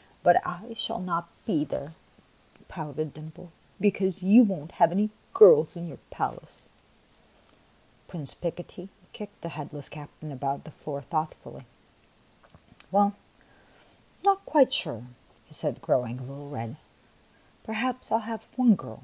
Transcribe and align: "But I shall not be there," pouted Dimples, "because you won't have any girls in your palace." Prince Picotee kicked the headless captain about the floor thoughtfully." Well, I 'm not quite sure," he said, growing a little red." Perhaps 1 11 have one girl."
"But 0.22 0.36
I 0.46 0.74
shall 0.76 1.00
not 1.00 1.26
be 1.46 1.64
there," 1.64 1.94
pouted 2.68 3.12
Dimples, 3.12 3.50
"because 3.80 4.22
you 4.22 4.44
won't 4.44 4.70
have 4.78 4.92
any 4.92 5.10
girls 5.32 5.74
in 5.74 5.88
your 5.88 5.98
palace." 6.12 6.68
Prince 8.06 8.34
Picotee 8.34 8.88
kicked 9.12 9.40
the 9.40 9.48
headless 9.48 9.88
captain 9.88 10.30
about 10.30 10.62
the 10.62 10.70
floor 10.70 11.02
thoughtfully." 11.02 11.64
Well, 12.92 13.14
I 13.14 14.14
'm 14.20 14.22
not 14.22 14.46
quite 14.46 14.72
sure," 14.72 15.06
he 15.44 15.54
said, 15.54 15.82
growing 15.82 16.20
a 16.20 16.22
little 16.22 16.48
red." 16.50 16.76
Perhaps 17.64 18.10
1 18.10 18.20
11 18.22 18.26
have 18.28 18.48
one 18.56 18.74
girl." 18.76 19.02